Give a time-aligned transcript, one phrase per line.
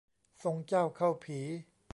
[0.43, 1.39] ทรงเจ้าเข้าผี